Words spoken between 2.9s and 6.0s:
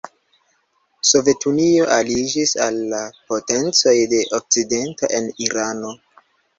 la potencoj de Okcidento en Irano.